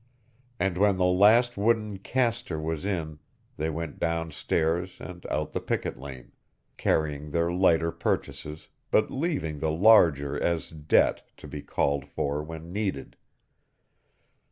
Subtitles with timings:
[0.59, 3.19] And when the last wooden "castor" was in
[3.57, 6.31] they went down stairs and out the picket lane,
[6.75, 12.73] carrying their lighter purchases, but leaving the larger as "debt," to be called for when
[12.73, 13.15] needed.